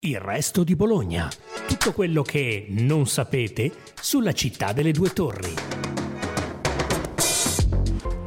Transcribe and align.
Il 0.00 0.20
resto 0.20 0.62
di 0.62 0.76
Bologna. 0.76 1.28
Tutto 1.66 1.92
quello 1.92 2.22
che 2.22 2.66
non 2.68 3.08
sapete 3.08 3.72
sulla 4.00 4.30
città 4.30 4.72
delle 4.72 4.92
due 4.92 5.12
torri. 5.12 5.52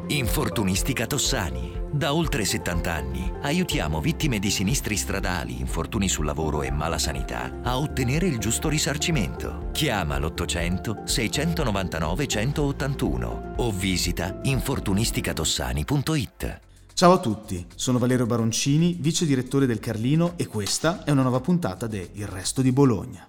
Infortunistica 0.07 1.07
Tossani. 1.07 1.71
Da 1.89 2.13
oltre 2.13 2.43
70 2.43 2.93
anni 2.93 3.31
aiutiamo 3.43 4.01
vittime 4.01 4.39
di 4.39 4.51
sinistri 4.51 4.97
stradali, 4.97 5.61
infortuni 5.61 6.09
sul 6.09 6.25
lavoro 6.25 6.61
e 6.61 6.71
mala 6.71 6.97
sanità 6.97 7.61
a 7.63 7.77
ottenere 7.77 8.27
il 8.27 8.37
giusto 8.37 8.67
risarcimento. 8.67 9.69
Chiama 9.71 10.19
l'800 10.19 11.05
699 11.05 12.27
181 12.27 13.53
o 13.55 13.71
visita 13.71 14.41
infortunisticatossani.it. 14.43 16.70
Ciao 17.01 17.13
a 17.13 17.19
tutti, 17.19 17.65
sono 17.73 17.97
Valerio 17.97 18.27
Baroncini, 18.27 18.95
vice 18.99 19.25
direttore 19.25 19.65
del 19.65 19.79
Carlino 19.79 20.33
e 20.35 20.45
questa 20.45 21.03
è 21.03 21.09
una 21.09 21.23
nuova 21.23 21.39
puntata 21.39 21.87
de 21.87 22.11
Il 22.13 22.27
Resto 22.27 22.61
di 22.61 22.71
Bologna. 22.71 23.27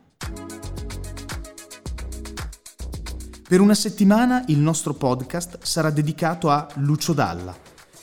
Per 3.49 3.61
una 3.63 3.73
settimana 3.73 4.45
il 4.49 4.59
nostro 4.59 4.93
podcast 4.93 5.61
sarà 5.63 5.89
dedicato 5.89 6.51
a 6.51 6.69
Lucio 6.81 7.15
Dalla. 7.15 7.57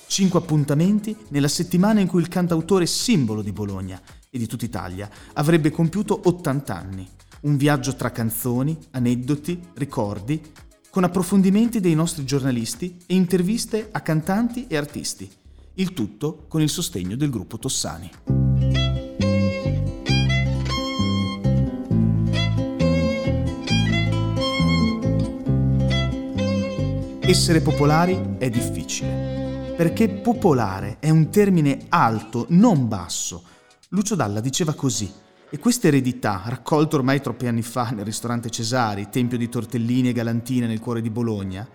Cinque 0.07 0.39
appuntamenti 0.39 1.15
nella 1.27 1.47
settimana 1.47 1.99
in 1.99 2.07
cui 2.07 2.21
il 2.21 2.29
cantautore 2.29 2.87
simbolo 2.87 3.43
di 3.43 3.51
Bologna 3.51 4.01
e 4.31 4.39
di 4.39 4.47
tutta 4.47 4.65
Italia 4.65 5.07
avrebbe 5.33 5.69
compiuto 5.69 6.19
80 6.23 6.75
anni. 6.75 7.07
Un 7.41 7.57
viaggio 7.57 7.93
tra 7.93 8.09
canzoni, 8.09 8.75
aneddoti, 8.89 9.67
ricordi, 9.75 10.41
con 10.89 11.03
approfondimenti 11.03 11.79
dei 11.79 11.93
nostri 11.93 12.25
giornalisti 12.25 12.97
e 13.05 13.13
interviste 13.13 13.89
a 13.91 14.01
cantanti 14.01 14.65
e 14.65 14.75
artisti. 14.75 15.37
Il 15.79 15.93
tutto 15.93 16.43
con 16.49 16.59
il 16.59 16.69
sostegno 16.69 17.15
del 17.15 17.29
gruppo 17.29 17.57
Tossani. 17.57 18.11
Essere 27.21 27.61
popolari 27.61 28.35
è 28.39 28.49
difficile, 28.49 29.73
perché 29.77 30.09
popolare 30.09 30.97
è 30.99 31.09
un 31.11 31.29
termine 31.29 31.85
alto, 31.87 32.45
non 32.49 32.89
basso. 32.89 33.43
Lucio 33.91 34.15
Dalla 34.15 34.41
diceva 34.41 34.73
così, 34.73 35.09
e 35.49 35.59
questa 35.59 35.87
eredità, 35.87 36.43
raccolta 36.47 36.97
ormai 36.97 37.21
troppi 37.21 37.47
anni 37.47 37.61
fa 37.61 37.91
nel 37.91 38.03
ristorante 38.03 38.49
Cesari, 38.49 39.07
tempio 39.09 39.37
di 39.37 39.47
tortellini 39.47 40.09
e 40.09 40.11
galantine 40.11 40.67
nel 40.67 40.81
cuore 40.81 40.99
di 40.99 41.09
Bologna, 41.09 41.65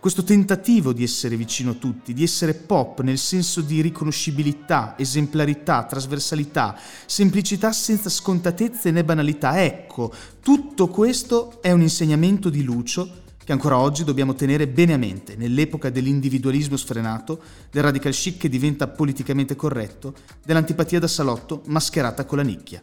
questo 0.00 0.24
tentativo 0.24 0.92
di 0.92 1.02
essere 1.02 1.36
vicino 1.36 1.72
a 1.72 1.74
tutti, 1.74 2.12
di 2.12 2.22
essere 2.22 2.54
pop 2.54 3.00
nel 3.00 3.18
senso 3.18 3.60
di 3.60 3.80
riconoscibilità, 3.80 4.94
esemplarità, 4.98 5.84
trasversalità, 5.84 6.78
semplicità 7.06 7.72
senza 7.72 8.08
scontatezze 8.08 8.90
né 8.90 9.04
banalità. 9.04 9.62
Ecco, 9.62 10.12
tutto 10.40 10.88
questo 10.88 11.60
è 11.60 11.70
un 11.70 11.82
insegnamento 11.82 12.50
di 12.50 12.62
Lucio 12.62 13.20
che 13.44 13.52
ancora 13.52 13.78
oggi 13.78 14.04
dobbiamo 14.04 14.34
tenere 14.34 14.68
bene 14.68 14.92
a 14.92 14.98
mente 14.98 15.34
nell'epoca 15.36 15.90
dell'individualismo 15.90 16.76
sfrenato, 16.76 17.42
del 17.70 17.82
radical 17.82 18.12
chic 18.12 18.38
che 18.38 18.48
diventa 18.48 18.86
politicamente 18.86 19.56
corretto, 19.56 20.14
dell'antipatia 20.44 21.00
da 21.00 21.08
salotto 21.08 21.62
mascherata 21.66 22.24
con 22.24 22.38
la 22.38 22.44
nicchia. 22.44 22.82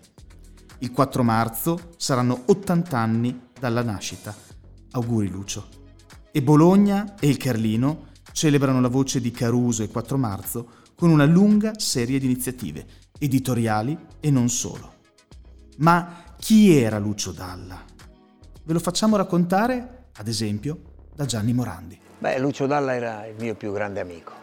Il 0.79 0.91
4 0.91 1.23
marzo 1.23 1.91
saranno 1.97 2.43
80 2.45 2.97
anni 2.97 3.39
dalla 3.57 3.83
nascita. 3.83 4.35
Auguri 4.91 5.29
Lucio. 5.29 5.78
E 6.31 6.43
Bologna 6.43 7.15
e 7.19 7.27
il 7.27 7.37
Carlino 7.37 8.09
celebrano 8.33 8.79
la 8.79 8.87
voce 8.87 9.19
di 9.19 9.31
Caruso 9.31 9.81
e 9.81 9.87
4 9.87 10.15
marzo 10.15 10.67
con 10.93 11.09
una 11.09 11.25
lunga 11.25 11.79
serie 11.79 12.19
di 12.19 12.25
iniziative, 12.25 12.85
editoriali 13.17 13.97
e 14.19 14.29
non 14.29 14.47
solo. 14.47 14.93
Ma 15.77 16.35
chi 16.37 16.77
era 16.77 16.99
Lucio 16.99 17.31
Dalla? 17.31 17.83
Ve 18.63 18.73
lo 18.73 18.79
facciamo 18.79 19.15
raccontare, 19.15 20.09
ad 20.17 20.27
esempio, 20.27 20.77
da 21.15 21.25
Gianni 21.25 21.51
Morandi. 21.51 21.99
Beh, 22.19 22.37
Lucio 22.37 22.67
Dalla 22.67 22.93
era 22.93 23.25
il 23.25 23.35
mio 23.39 23.55
più 23.55 23.73
grande 23.73 23.99
amico. 23.99 24.33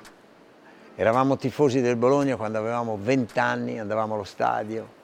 Eravamo 0.97 1.37
tifosi 1.37 1.81
del 1.81 1.95
Bologna 1.95 2.35
quando 2.35 2.59
avevamo 2.59 2.99
20 3.01 3.39
anni, 3.39 3.79
andavamo 3.79 4.15
allo 4.15 4.25
stadio 4.25 4.95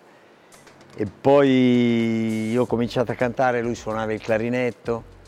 e 0.96 1.06
poi 1.06 2.50
io 2.50 2.62
ho 2.62 2.66
cominciato 2.66 3.12
a 3.12 3.14
cantare, 3.14 3.62
lui 3.62 3.76
suonava 3.76 4.12
il 4.12 4.20
clarinetto 4.20 5.20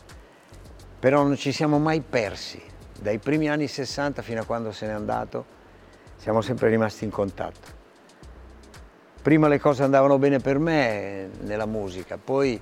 però 1.05 1.21
non 1.21 1.37
ci 1.37 1.51
siamo 1.51 1.77
mai 1.77 2.01
persi. 2.01 2.59
Dai 2.99 3.19
primi 3.19 3.47
anni 3.47 3.67
60 3.67 4.23
fino 4.23 4.41
a 4.41 4.43
quando 4.43 4.71
se 4.71 4.87
n'è 4.87 4.91
andato 4.91 5.45
siamo 6.15 6.41
sempre 6.41 6.67
rimasti 6.69 7.03
in 7.03 7.11
contatto. 7.11 7.67
Prima 9.21 9.47
le 9.47 9.59
cose 9.59 9.83
andavano 9.83 10.17
bene 10.17 10.39
per 10.39 10.57
me 10.57 11.29
nella 11.41 11.67
musica, 11.67 12.17
poi 12.17 12.59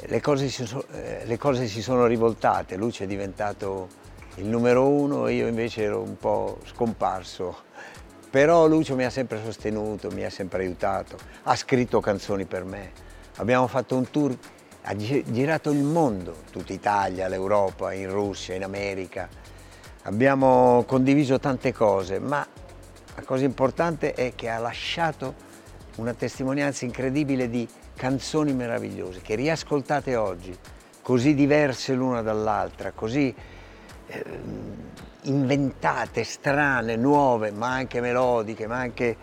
le 0.00 0.20
cose 0.20 0.48
si, 0.48 0.66
so, 0.66 0.84
eh, 0.92 1.22
le 1.24 1.38
cose 1.38 1.66
si 1.66 1.80
sono 1.80 2.04
rivoltate, 2.04 2.76
Luce 2.76 3.04
è 3.04 3.06
diventato 3.06 3.88
il 4.34 4.44
numero 4.44 4.86
uno 4.86 5.26
e 5.26 5.32
io 5.32 5.46
invece 5.46 5.84
ero 5.84 6.02
un 6.02 6.18
po' 6.18 6.58
scomparso. 6.64 7.56
Però 8.28 8.66
Lucio 8.66 8.96
mi 8.96 9.06
ha 9.06 9.10
sempre 9.10 9.40
sostenuto, 9.42 10.10
mi 10.10 10.26
ha 10.26 10.30
sempre 10.30 10.64
aiutato, 10.64 11.16
ha 11.44 11.56
scritto 11.56 12.00
canzoni 12.00 12.44
per 12.44 12.64
me. 12.64 12.92
Abbiamo 13.36 13.66
fatto 13.66 13.96
un 13.96 14.10
tour 14.10 14.36
ha 14.82 14.96
girato 14.96 15.70
il 15.70 15.82
mondo, 15.82 16.42
tutta 16.50 16.72
Italia, 16.72 17.28
l'Europa, 17.28 17.92
in 17.92 18.10
Russia, 18.10 18.54
in 18.54 18.64
America. 18.64 19.28
Abbiamo 20.02 20.84
condiviso 20.86 21.38
tante 21.38 21.72
cose, 21.72 22.18
ma 22.18 22.46
la 23.14 23.22
cosa 23.22 23.44
importante 23.44 24.14
è 24.14 24.34
che 24.34 24.48
ha 24.48 24.58
lasciato 24.58 25.48
una 25.96 26.14
testimonianza 26.14 26.84
incredibile 26.86 27.50
di 27.50 27.68
canzoni 27.94 28.54
meravigliose 28.54 29.20
che 29.20 29.34
riascoltate 29.34 30.16
oggi, 30.16 30.56
così 31.02 31.34
diverse 31.34 31.92
l'una 31.92 32.22
dall'altra, 32.22 32.92
così 32.92 33.34
eh, 34.06 34.24
inventate, 35.24 36.24
strane, 36.24 36.96
nuove, 36.96 37.50
ma 37.50 37.72
anche 37.72 38.00
melodiche, 38.00 38.66
ma 38.66 38.78
anche 38.78 39.16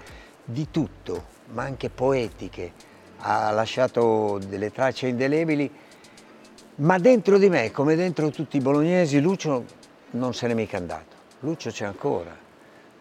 di 0.44 0.70
tutto, 0.70 1.26
ma 1.54 1.64
anche 1.64 1.90
poetiche 1.90 2.74
ha 3.20 3.52
lasciato 3.52 4.40
delle 4.48 4.72
tracce 4.72 5.08
indelebili, 5.08 5.70
ma 6.76 6.98
dentro 6.98 7.38
di 7.38 7.50
me, 7.50 7.72
come 7.72 7.96
dentro 7.96 8.30
tutti 8.30 8.58
i 8.58 8.62
bolognesi, 8.62 9.20
Lucio 9.20 9.64
non 10.12 10.34
se 10.34 10.48
n'è 10.48 10.54
mica 10.54 10.78
andato. 10.78 11.16
Lucio 11.42 11.72
c'è 11.72 11.86
ancora. 11.86 12.36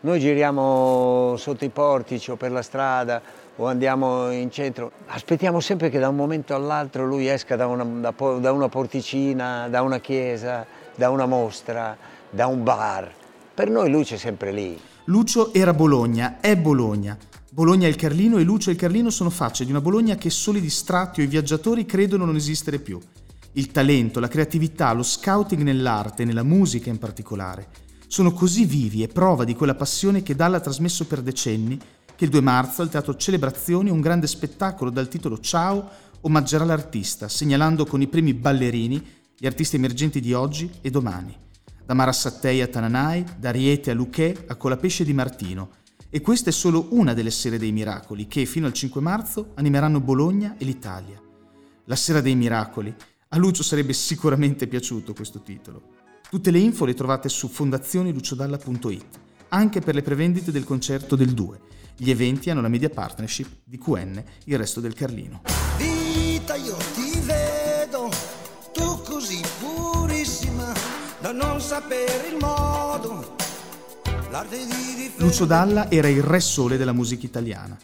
Noi 0.00 0.20
giriamo 0.20 1.34
sotto 1.36 1.64
i 1.64 1.68
portici 1.68 2.30
o 2.30 2.36
per 2.36 2.52
la 2.52 2.62
strada 2.62 3.20
o 3.56 3.66
andiamo 3.66 4.30
in 4.30 4.50
centro, 4.50 4.92
aspettiamo 5.06 5.60
sempre 5.60 5.88
che 5.88 5.98
da 5.98 6.08
un 6.08 6.16
momento 6.16 6.54
all'altro 6.54 7.06
lui 7.06 7.26
esca 7.26 7.56
da 7.56 7.66
una, 7.66 7.84
da, 7.84 8.14
da 8.38 8.52
una 8.52 8.68
porticina, 8.68 9.68
da 9.68 9.82
una 9.82 9.98
chiesa, 9.98 10.66
da 10.94 11.10
una 11.10 11.26
mostra, 11.26 11.96
da 12.30 12.46
un 12.46 12.62
bar. 12.62 13.10
Per 13.54 13.70
noi 13.70 13.90
Lucio 13.90 14.14
è 14.14 14.18
sempre 14.18 14.52
lì. 14.52 14.78
Lucio 15.04 15.52
era 15.54 15.72
Bologna, 15.72 16.36
è 16.40 16.56
Bologna. 16.56 17.16
Bologna 17.56 17.86
e 17.86 17.88
il 17.88 17.96
Carlino 17.96 18.36
e 18.36 18.42
Lucio 18.42 18.68
e 18.68 18.74
il 18.74 18.78
Carlino 18.78 19.08
sono 19.08 19.30
facce 19.30 19.64
di 19.64 19.70
una 19.70 19.80
Bologna 19.80 20.16
che 20.16 20.28
soli 20.28 20.60
distratti 20.60 21.22
o 21.22 21.24
i 21.24 21.26
viaggiatori 21.26 21.86
credono 21.86 22.26
non 22.26 22.36
esistere 22.36 22.78
più. 22.78 23.00
Il 23.52 23.70
talento, 23.70 24.20
la 24.20 24.28
creatività, 24.28 24.92
lo 24.92 25.02
scouting 25.02 25.62
nell'arte, 25.62 26.26
nella 26.26 26.42
musica 26.42 26.90
in 26.90 26.98
particolare, 26.98 27.68
sono 28.08 28.34
così 28.34 28.66
vivi 28.66 29.02
e 29.02 29.08
prova 29.08 29.44
di 29.44 29.54
quella 29.54 29.74
passione 29.74 30.22
che 30.22 30.36
Dalla 30.36 30.58
ha 30.58 30.60
trasmesso 30.60 31.06
per 31.06 31.22
decenni 31.22 31.80
che 32.14 32.24
il 32.26 32.30
2 32.30 32.42
marzo 32.42 32.82
al 32.82 32.90
Teatro 32.90 33.16
Celebrazioni 33.16 33.88
un 33.88 34.02
grande 34.02 34.26
spettacolo 34.26 34.90
dal 34.90 35.08
titolo 35.08 35.40
Ciao 35.40 35.88
omaggerà 36.20 36.66
l'artista, 36.66 37.26
segnalando 37.26 37.86
con 37.86 38.02
i 38.02 38.06
primi 38.06 38.34
ballerini 38.34 39.02
gli 39.34 39.46
artisti 39.46 39.76
emergenti 39.76 40.20
di 40.20 40.34
oggi 40.34 40.70
e 40.82 40.90
domani. 40.90 41.34
Da 41.86 41.94
Mara 41.94 42.12
Sattei 42.12 42.60
a 42.60 42.66
Tananai, 42.66 43.24
da 43.38 43.50
Riete 43.50 43.92
a 43.92 43.94
Luché 43.94 44.44
a 44.46 44.56
Colapesce 44.56 45.04
di 45.04 45.14
Martino, 45.14 45.84
e 46.16 46.22
questa 46.22 46.48
è 46.48 46.52
solo 46.52 46.86
una 46.92 47.12
delle 47.12 47.30
sere 47.30 47.58
dei 47.58 47.72
miracoli 47.72 48.26
che 48.26 48.46
fino 48.46 48.66
al 48.66 48.72
5 48.72 49.02
marzo 49.02 49.50
animeranno 49.56 50.00
Bologna 50.00 50.54
e 50.56 50.64
l'Italia. 50.64 51.20
La 51.84 51.94
sera 51.94 52.22
dei 52.22 52.34
miracoli. 52.34 52.94
A 53.28 53.36
Lucio 53.36 53.62
sarebbe 53.62 53.92
sicuramente 53.92 54.66
piaciuto 54.66 55.12
questo 55.12 55.42
titolo. 55.42 55.82
Tutte 56.30 56.50
le 56.50 56.58
info 56.58 56.86
le 56.86 56.94
trovate 56.94 57.28
su 57.28 57.48
fondazioniluciodalla.it, 57.48 59.18
anche 59.48 59.80
per 59.80 59.94
le 59.94 60.00
prevendite 60.00 60.50
del 60.50 60.64
concerto 60.64 61.16
del 61.16 61.34
2. 61.34 61.60
Gli 61.98 62.08
eventi 62.08 62.48
hanno 62.48 62.62
la 62.62 62.68
media 62.68 62.88
partnership 62.88 63.50
di 63.64 63.76
QN, 63.76 64.24
il 64.44 64.56
resto 64.56 64.80
del 64.80 64.94
Carlino. 64.94 65.42
Vita, 65.76 66.54
io 66.54 66.76
ti 66.94 67.20
vedo, 67.26 68.08
tu 68.72 69.02
così 69.02 69.42
purissima, 69.60 70.72
da 71.20 71.32
non 71.32 71.60
sapere 71.60 72.28
il 72.28 72.38
modo 72.40 73.44
Lucio 75.16 75.46
Dalla 75.46 75.90
era 75.90 76.08
il 76.08 76.22
re 76.22 76.40
sole 76.40 76.76
della 76.76 76.92
musica 76.92 77.24
italiana. 77.24 77.74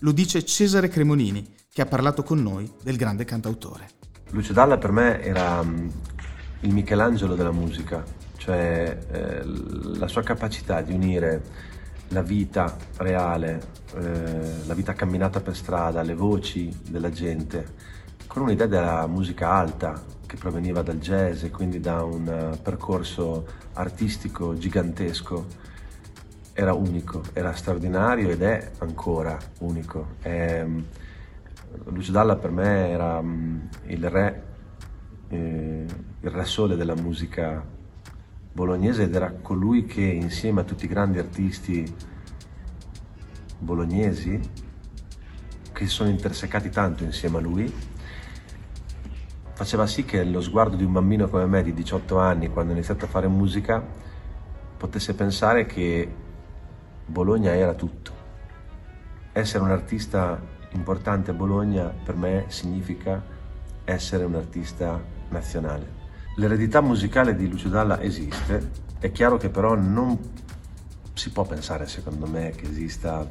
Lo 0.00 0.12
dice 0.12 0.44
Cesare 0.44 0.88
Cremonini, 0.88 1.54
che 1.72 1.80
ha 1.80 1.86
parlato 1.86 2.22
con 2.22 2.42
noi 2.42 2.70
del 2.82 2.98
grande 2.98 3.24
cantautore. 3.24 3.88
Lucio 4.32 4.52
Dalla 4.52 4.76
per 4.76 4.92
me 4.92 5.22
era 5.22 5.62
mm, 5.62 5.88
il 6.60 6.74
Michelangelo 6.74 7.34
della 7.34 7.50
musica, 7.50 8.04
cioè 8.36 8.98
eh, 9.10 9.42
la 9.44 10.06
sua 10.06 10.22
capacità 10.22 10.82
di 10.82 10.92
unire 10.92 11.42
la 12.08 12.20
vita 12.20 12.76
reale, 12.98 13.62
eh, 13.94 14.66
la 14.66 14.74
vita 14.74 14.92
camminata 14.92 15.40
per 15.40 15.56
strada, 15.56 16.02
le 16.02 16.14
voci 16.14 16.70
della 16.90 17.10
gente, 17.10 17.74
con 18.26 18.42
un'idea 18.42 18.66
della 18.66 19.06
musica 19.06 19.50
alta 19.50 20.04
che 20.26 20.36
proveniva 20.36 20.82
dal 20.82 20.98
jazz 20.98 21.42
e 21.42 21.50
quindi 21.50 21.80
da 21.80 22.02
un 22.02 22.28
eh, 22.28 22.58
percorso 22.58 23.46
artistico 23.72 24.58
gigantesco. 24.58 25.70
Era 26.62 26.74
unico, 26.74 27.22
era 27.32 27.52
straordinario 27.54 28.30
ed 28.30 28.40
è 28.40 28.70
ancora 28.78 29.36
unico. 29.58 30.14
E, 30.22 30.64
mm, 30.64 30.78
Lucio 31.86 32.12
Dalla 32.12 32.36
per 32.36 32.52
me 32.52 32.88
era 32.88 33.20
mm, 33.20 33.58
il 33.86 34.08
re, 34.08 34.42
eh, 35.26 35.86
il 36.20 36.30
re 36.30 36.44
sole 36.44 36.76
della 36.76 36.94
musica 36.94 37.64
bolognese 38.52 39.02
ed 39.02 39.14
era 39.16 39.32
colui 39.32 39.86
che 39.86 40.02
insieme 40.02 40.60
a 40.60 40.64
tutti 40.64 40.84
i 40.84 40.88
grandi 40.88 41.18
artisti 41.18 41.92
bolognesi 43.58 44.38
che 45.72 45.86
sono 45.86 46.10
intersecati 46.10 46.70
tanto 46.70 47.02
insieme 47.02 47.38
a 47.38 47.40
lui 47.40 47.74
faceva 49.52 49.88
sì 49.88 50.04
che 50.04 50.22
lo 50.22 50.40
sguardo 50.40 50.76
di 50.76 50.84
un 50.84 50.92
bambino 50.92 51.28
come 51.28 51.46
me 51.46 51.62
di 51.64 51.72
18 51.74 52.18
anni, 52.18 52.50
quando 52.50 52.70
ho 52.70 52.76
iniziato 52.76 53.06
a 53.06 53.08
fare 53.08 53.26
musica, 53.26 53.84
potesse 54.76 55.14
pensare 55.14 55.66
che 55.66 56.21
Bologna 57.06 57.54
era 57.54 57.74
tutto. 57.74 58.10
Essere 59.32 59.64
un 59.64 59.70
artista 59.70 60.40
importante 60.72 61.30
a 61.30 61.34
Bologna 61.34 61.84
per 61.88 62.16
me 62.16 62.44
significa 62.48 63.22
essere 63.84 64.24
un 64.24 64.34
artista 64.34 65.02
nazionale. 65.28 66.00
L'eredità 66.36 66.80
musicale 66.80 67.34
di 67.34 67.48
Lucio 67.48 67.68
Dalla 67.68 68.00
esiste, 68.00 68.70
è 68.98 69.10
chiaro 69.12 69.36
che 69.36 69.50
però 69.50 69.74
non 69.74 70.18
si 71.14 71.30
può 71.30 71.44
pensare, 71.44 71.86
secondo 71.86 72.26
me, 72.26 72.50
che 72.50 72.68
esista 72.68 73.28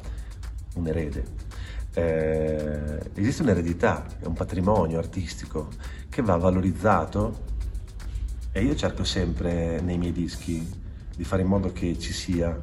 un 0.74 0.86
erede. 0.86 1.24
Eh, 1.94 3.10
esiste 3.14 3.42
un'eredità, 3.42 4.06
un 4.24 4.34
patrimonio 4.34 4.98
artistico 4.98 5.68
che 6.08 6.22
va 6.22 6.36
valorizzato 6.36 7.50
e 8.52 8.62
io 8.62 8.74
cerco 8.74 9.04
sempre 9.04 9.80
nei 9.80 9.98
miei 9.98 10.12
dischi 10.12 10.80
di 11.14 11.24
fare 11.24 11.42
in 11.42 11.48
modo 11.48 11.72
che 11.72 11.98
ci 11.98 12.12
sia 12.12 12.56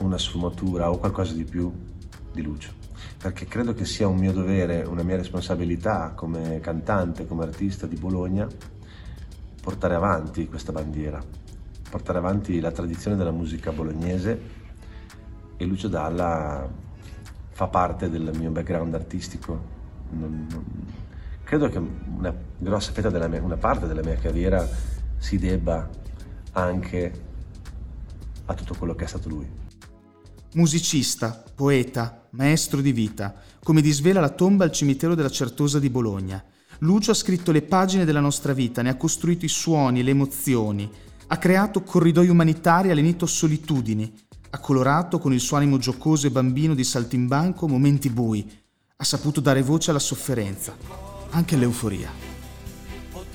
una 0.00 0.18
sfumatura 0.18 0.90
o 0.90 0.98
qualcosa 0.98 1.34
di 1.34 1.44
più 1.44 1.72
di 2.32 2.42
Lucio 2.42 2.78
perché 3.20 3.46
credo 3.46 3.74
che 3.74 3.84
sia 3.84 4.06
un 4.06 4.16
mio 4.16 4.32
dovere, 4.32 4.82
una 4.82 5.02
mia 5.02 5.16
responsabilità 5.16 6.12
come 6.14 6.60
cantante, 6.60 7.26
come 7.26 7.42
artista 7.44 7.86
di 7.86 7.96
Bologna 7.96 8.46
portare 9.60 9.96
avanti 9.96 10.48
questa 10.48 10.70
bandiera, 10.70 11.22
portare 11.90 12.18
avanti 12.18 12.60
la 12.60 12.70
tradizione 12.70 13.16
della 13.16 13.32
musica 13.32 13.72
bolognese 13.72 14.40
e 15.56 15.64
Lucio 15.66 15.88
Dalla 15.88 16.66
fa 17.50 17.66
parte 17.66 18.08
del 18.08 18.30
mio 18.38 18.50
background 18.50 18.94
artistico. 18.94 19.76
Non, 20.10 20.46
non, 20.48 20.64
credo 21.42 21.68
che 21.68 21.78
una 21.78 22.32
grossa 22.56 22.92
fetta 22.92 23.10
della 23.10 23.26
mia, 23.26 23.42
una 23.42 23.56
parte 23.56 23.88
della 23.88 24.02
mia 24.02 24.14
carriera 24.14 24.66
si 25.16 25.38
debba 25.38 25.88
anche 26.52 27.26
a 28.44 28.54
tutto 28.54 28.74
quello 28.78 28.94
che 28.94 29.04
è 29.04 29.08
stato 29.08 29.28
lui. 29.28 29.67
Musicista, 30.54 31.44
poeta, 31.54 32.26
maestro 32.30 32.80
di 32.80 32.92
vita, 32.92 33.34
come 33.62 33.82
disvela 33.82 34.20
la 34.20 34.30
tomba 34.30 34.64
al 34.64 34.72
cimitero 34.72 35.14
della 35.14 35.28
Certosa 35.28 35.78
di 35.78 35.90
Bologna. 35.90 36.42
Lucio 36.78 37.10
ha 37.10 37.14
scritto 37.14 37.52
le 37.52 37.60
pagine 37.60 38.06
della 38.06 38.20
nostra 38.20 38.54
vita, 38.54 38.80
ne 38.80 38.88
ha 38.88 38.96
costruito 38.96 39.44
i 39.44 39.48
suoni, 39.48 40.02
le 40.02 40.10
emozioni, 40.10 40.90
ha 41.26 41.36
creato 41.36 41.82
corridoi 41.82 42.28
umanitari, 42.28 42.90
ha 42.90 42.94
lenito 42.94 43.26
solitudini, 43.26 44.10
ha 44.50 44.58
colorato 44.58 45.18
con 45.18 45.34
il 45.34 45.40
suo 45.40 45.58
animo 45.58 45.76
giocoso 45.76 46.26
e 46.26 46.30
bambino 46.30 46.74
di 46.74 46.84
saltimbanco 46.84 47.68
momenti 47.68 48.08
bui, 48.08 48.50
ha 48.96 49.04
saputo 49.04 49.40
dare 49.40 49.62
voce 49.62 49.90
alla 49.90 49.98
sofferenza 49.98 50.74
anche 51.30 51.56
l'euforia. 51.56 52.10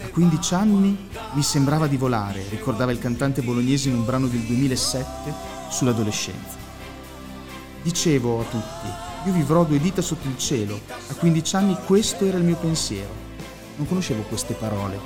A 0.01 0.07
15 0.07 0.53
anni 0.55 1.09
mi 1.33 1.43
sembrava 1.43 1.85
di 1.85 1.95
volare, 1.95 2.43
ricordava 2.49 2.91
il 2.91 2.97
cantante 2.97 3.43
bolognese 3.43 3.89
in 3.89 3.95
un 3.95 4.05
brano 4.05 4.25
del 4.27 4.41
2007 4.41 5.33
sull'adolescenza. 5.69 6.62
Dicevo 7.83 8.39
a 8.39 8.43
tutti, 8.45 8.87
io 9.25 9.33
vivrò 9.33 9.65
due 9.65 9.77
dita 9.77 10.01
sotto 10.01 10.25
il 10.29 10.37
cielo, 10.37 10.79
a 11.09 11.15
15 11.15 11.55
anni 11.57 11.77
questo 11.85 12.23
era 12.23 12.37
il 12.37 12.45
mio 12.45 12.55
pensiero. 12.55 13.13
Non 13.75 13.85
conoscevo 13.87 14.21
queste 14.21 14.53
parole 14.53 14.97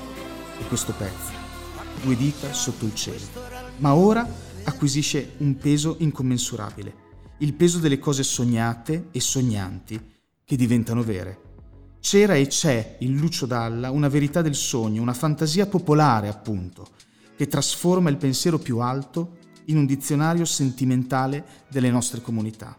e 0.60 0.68
questo 0.68 0.94
pezzo, 0.94 1.32
due 2.04 2.16
dita 2.16 2.54
sotto 2.54 2.86
il 2.86 2.94
cielo, 2.94 3.26
ma 3.78 3.96
ora 3.96 4.30
acquisisce 4.66 5.34
un 5.38 5.58
peso 5.58 5.96
incommensurabile, 5.98 6.94
il 7.40 7.56
peso 7.56 7.80
delle 7.80 7.98
cose 7.98 8.22
sognate 8.22 9.08
e 9.12 9.20
sognanti 9.22 10.00
che 10.46 10.56
diventano 10.56 11.02
vere. 11.02 11.42
C'era 12.00 12.36
e 12.36 12.46
c'è 12.46 12.98
in 13.00 13.18
Lucio 13.18 13.48
Dalla 13.48 13.90
una 13.90 14.08
verità 14.08 14.44
del 14.44 14.56
sogno, 14.56 15.02
una 15.02 15.16
fantasia 15.16 15.66
popolare 15.66 16.28
appunto, 16.28 16.88
che 17.36 17.48
trasforma 17.48 18.12
il 18.12 18.18
pensiero 18.18 18.60
più 18.60 18.78
alto 18.78 19.37
in 19.68 19.78
un 19.78 19.86
dizionario 19.86 20.46
sentimentale 20.46 21.44
delle 21.70 21.90
nostre 21.90 22.22
comunità. 22.22 22.76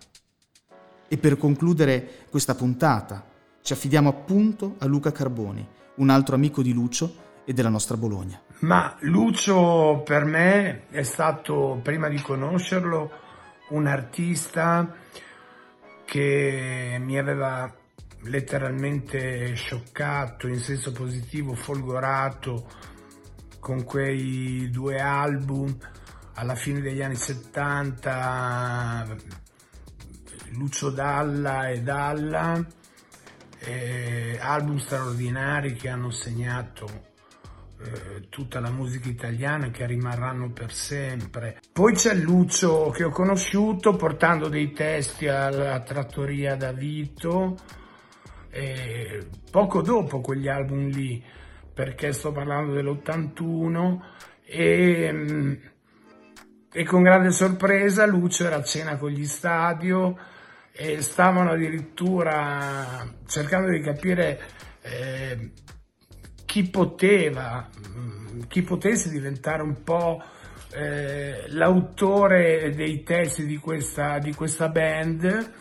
E 1.09 1.17
per 1.17 1.37
concludere 1.37 2.27
questa 2.31 2.55
puntata 2.55 3.25
ci 3.63 3.73
affidiamo 3.73 4.09
appunto 4.09 4.77
a 4.79 4.87
Luca 4.87 5.13
Carboni, 5.13 5.67
un 5.97 6.11
altro 6.11 6.35
amico 6.35 6.63
di 6.63 6.73
Lucio 6.73 7.27
e 7.45 7.53
della 7.53 7.69
nostra 7.69 7.97
Bologna. 7.97 8.41
Ma 8.61 8.97
Lucio 9.01 10.03
per 10.05 10.25
me 10.25 10.89
è 10.91 11.03
stato, 11.03 11.81
prima 11.83 12.09
di 12.09 12.21
conoscerlo, 12.21 13.11
un 13.71 13.87
artista 13.87 14.95
che 16.05 16.97
mi 17.01 17.19
aveva 17.19 17.73
letteralmente 18.23 19.55
scioccato 19.55 20.49
in 20.49 20.59
senso 20.59 20.93
positivo, 20.93 21.55
folgorato 21.55 22.67
con 23.61 23.85
quei 23.85 24.69
due 24.71 24.99
album 24.99 25.77
alla 26.39 26.55
fine 26.55 26.81
degli 26.81 27.03
anni 27.03 27.17
70, 27.17 29.07
Lucio 30.53 30.91
Dalla 30.91 31.69
e 31.69 31.83
Dalla, 31.83 32.65
eh, 33.59 34.39
album 34.41 34.77
straordinari 34.77 35.75
che 35.75 35.89
hanno 35.89 36.11
segnato 36.11 36.87
eh, 37.81 38.29
tutta 38.29 38.61
la 38.61 38.71
musica 38.71 39.09
italiana 39.09 39.71
che 39.71 39.85
rimarranno 39.85 40.53
per 40.53 40.73
sempre. 40.73 41.61
Poi 41.73 41.95
c'è 41.95 42.15
Lucio 42.15 42.91
che 42.91 43.03
ho 43.03 43.11
conosciuto 43.11 43.97
portando 43.97 44.49
dei 44.49 44.71
testi 44.73 45.27
alla 45.27 45.81
trattoria 45.81 46.55
da 46.55 46.71
Vito 46.71 47.57
eh, 48.51 49.27
poco 49.51 49.83
dopo 49.83 50.21
quegli 50.21 50.47
album 50.47 50.87
lì, 50.87 51.21
perché 51.75 52.13
sto 52.13 52.31
parlando 52.31 52.75
dell'81 52.75 53.99
e, 54.45 55.11
mm, 55.13 55.53
e 56.73 56.85
con 56.85 57.03
grande 57.03 57.31
sorpresa 57.31 58.07
Lucio 58.07 58.45
era 58.45 58.57
a 58.57 58.63
cena 58.63 58.97
con 58.97 59.11
gli 59.11 59.27
stadio 59.27 60.17
e 60.73 61.01
stavano 61.01 61.53
addirittura 61.53 63.07
cercando 63.27 63.71
di 63.71 63.81
capire 63.81 64.41
eh, 64.83 65.51
chi 66.45 66.69
poteva, 66.69 67.69
mm, 67.89 68.43
chi 68.49 68.63
potesse 68.63 69.11
diventare 69.11 69.63
un 69.63 69.83
po' 69.83 70.23
eh, 70.73 71.45
l'autore 71.49 72.73
dei 72.75 73.03
testi 73.03 73.45
di 73.45 73.57
questa, 73.57 74.19
di 74.19 74.35
questa 74.35 74.69
band 74.69 75.53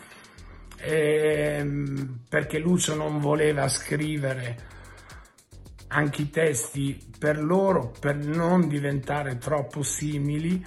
ehm, 0.78 2.20
perché 2.28 2.58
Lucio 2.58 2.94
non 2.94 3.18
voleva 3.18 3.68
scrivere 3.68 4.56
anche 5.88 6.22
i 6.22 6.30
testi 6.30 6.98
per 7.18 7.42
loro 7.42 7.92
per 7.98 8.16
non 8.16 8.68
diventare 8.68 9.38
troppo 9.38 9.82
simili. 9.82 10.64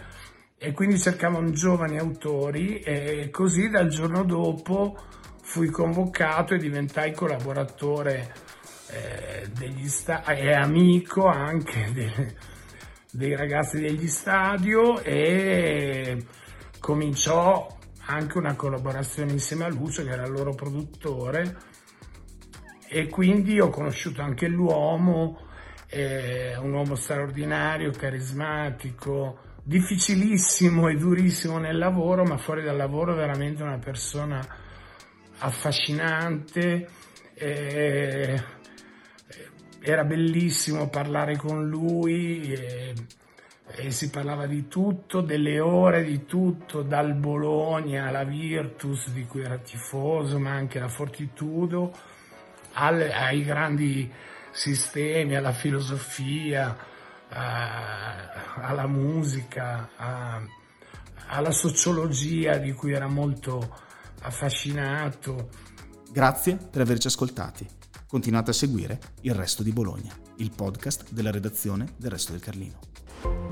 E 0.57 0.73
quindi 0.73 0.99
cercavano 0.99 1.49
giovani 1.49 1.97
autori 1.97 2.79
e 2.79 3.29
così 3.31 3.69
dal 3.69 3.87
giorno 3.87 4.23
dopo 4.23 4.95
fui 5.41 5.69
convocato 5.69 6.53
e 6.53 6.59
diventai 6.59 7.13
collaboratore 7.13 8.31
eh, 8.91 9.49
degli 9.57 9.87
sta- 9.87 10.23
e 10.23 10.53
amico 10.53 11.25
anche 11.25 11.89
de- 11.93 12.35
dei 13.11 13.35
ragazzi 13.35 13.79
degli 13.79 14.07
stadio 14.07 15.01
e 15.01 16.25
cominciò 16.79 17.67
anche 18.05 18.37
una 18.37 18.55
collaborazione 18.55 19.31
insieme 19.31 19.65
a 19.65 19.69
Lucio 19.69 20.03
che 20.03 20.11
era 20.11 20.25
il 20.25 20.31
loro 20.31 20.53
produttore 20.53 21.57
e 22.93 23.07
quindi 23.07 23.57
ho 23.62 23.69
conosciuto 23.69 24.21
anche 24.21 24.50
l'uomo, 24.50 25.48
eh, 25.88 26.57
un 26.57 26.74
uomo 26.74 26.95
straordinario, 26.95 27.89
carismatico, 27.91 29.38
difficilissimo 29.63 30.89
e 30.89 30.95
durissimo 30.95 31.57
nel 31.57 31.77
lavoro, 31.77 32.25
ma 32.25 32.36
fuori 32.36 32.63
dal 32.63 32.75
lavoro 32.75 33.15
veramente 33.15 33.63
una 33.63 33.77
persona 33.77 34.45
affascinante. 35.38 36.89
Eh, 37.33 38.43
era 39.79 40.03
bellissimo 40.03 40.89
parlare 40.89 41.38
con 41.38 41.69
lui. 41.69 42.51
Eh, 42.51 42.93
e 43.74 43.91
si 43.91 44.10
parlava 44.10 44.48
di 44.48 44.67
tutto, 44.67 45.21
delle 45.21 45.62
ore 45.62 46.03
di 46.03 46.25
tutto, 46.25 46.81
dal 46.81 47.13
Bologna 47.13 48.07
alla 48.07 48.25
Virtus 48.25 49.10
di 49.12 49.25
cui 49.25 49.43
era 49.43 49.57
tifoso, 49.60 50.38
ma 50.39 50.51
anche 50.51 50.77
la 50.77 50.89
Fortitudo, 50.89 51.93
al, 52.73 53.01
ai 53.01 53.43
grandi 53.43 54.11
sistemi, 54.51 55.35
alla 55.35 55.53
filosofia, 55.53 56.77
a, 57.29 58.31
alla 58.55 58.87
musica, 58.87 59.89
a, 59.95 60.41
alla 61.27 61.51
sociologia 61.51 62.57
di 62.57 62.73
cui 62.73 62.93
era 62.93 63.07
molto 63.07 63.77
affascinato. 64.21 65.49
Grazie 66.11 66.57
per 66.57 66.81
averci 66.81 67.07
ascoltati. 67.07 67.67
Continuate 68.05 68.51
a 68.51 68.53
seguire 68.53 68.99
Il 69.21 69.33
Resto 69.33 69.63
di 69.63 69.71
Bologna, 69.71 70.13
il 70.37 70.51
podcast 70.53 71.11
della 71.11 71.31
redazione 71.31 71.93
del 71.95 72.11
Resto 72.11 72.33
del 72.33 72.41
Carlino. 72.41 72.90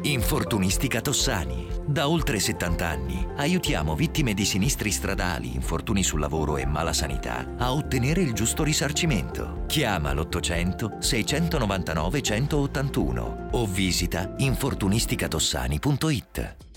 Infortunistica 0.01 1.01
Tossani. 1.01 1.67
Da 1.85 2.07
oltre 2.07 2.39
70 2.39 2.87
anni 2.87 3.27
aiutiamo 3.35 3.95
vittime 3.95 4.33
di 4.33 4.45
sinistri 4.45 4.91
stradali, 4.91 5.53
infortuni 5.53 6.03
sul 6.03 6.19
lavoro 6.19 6.55
e 6.57 6.65
mala 6.65 6.93
sanità 6.93 7.45
a 7.57 7.73
ottenere 7.73 8.21
il 8.21 8.33
giusto 8.33 8.63
risarcimento. 8.63 9.63
Chiama 9.67 10.13
l'800 10.13 10.99
699 10.99 12.21
181 12.21 13.47
o 13.51 13.65
visita 13.65 14.33
infortunisticatossani.it. 14.37 16.68